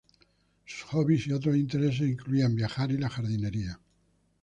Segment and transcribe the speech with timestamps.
[0.65, 3.79] Sus hobbies y otros intereses incluían viajar y la jardinería.